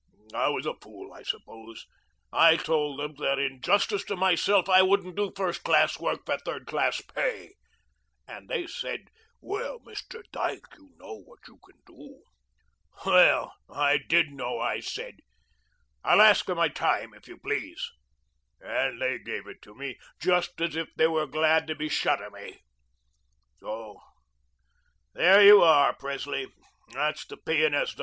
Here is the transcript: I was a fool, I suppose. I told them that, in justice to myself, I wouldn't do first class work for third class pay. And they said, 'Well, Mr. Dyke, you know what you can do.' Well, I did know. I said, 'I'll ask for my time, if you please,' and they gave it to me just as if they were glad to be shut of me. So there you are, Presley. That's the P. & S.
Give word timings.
I 0.33 0.49
was 0.49 0.65
a 0.65 0.73
fool, 0.81 1.13
I 1.13 1.21
suppose. 1.21 1.85
I 2.33 2.55
told 2.57 2.97
them 2.99 3.13
that, 3.19 3.37
in 3.37 3.61
justice 3.61 4.03
to 4.05 4.15
myself, 4.15 4.67
I 4.67 4.81
wouldn't 4.81 5.15
do 5.15 5.31
first 5.37 5.61
class 5.63 5.99
work 5.99 6.25
for 6.25 6.39
third 6.39 6.65
class 6.65 7.03
pay. 7.13 7.53
And 8.27 8.49
they 8.49 8.65
said, 8.65 9.09
'Well, 9.41 9.79
Mr. 9.81 10.23
Dyke, 10.31 10.65
you 10.75 10.89
know 10.97 11.19
what 11.25 11.41
you 11.47 11.59
can 11.63 11.81
do.' 11.85 12.23
Well, 13.05 13.53
I 13.69 13.99
did 14.09 14.29
know. 14.31 14.57
I 14.59 14.79
said, 14.79 15.17
'I'll 16.03 16.21
ask 16.23 16.45
for 16.47 16.55
my 16.55 16.67
time, 16.69 17.13
if 17.13 17.27
you 17.27 17.37
please,' 17.37 17.91
and 18.59 18.99
they 18.99 19.19
gave 19.19 19.45
it 19.45 19.61
to 19.61 19.75
me 19.75 19.99
just 20.19 20.59
as 20.61 20.75
if 20.75 20.89
they 20.95 21.05
were 21.05 21.27
glad 21.27 21.67
to 21.67 21.75
be 21.75 21.89
shut 21.89 22.23
of 22.23 22.33
me. 22.33 22.61
So 23.59 23.99
there 25.13 25.43
you 25.43 25.61
are, 25.61 25.93
Presley. 25.95 26.47
That's 26.91 27.23
the 27.27 27.37
P. 27.37 27.63
& 27.63 27.73
S. 27.75 27.95